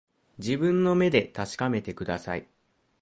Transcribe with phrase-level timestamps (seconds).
[0.39, 2.47] 自分の目で確かめてください